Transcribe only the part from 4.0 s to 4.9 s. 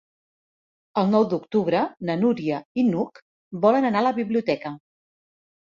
a la biblioteca.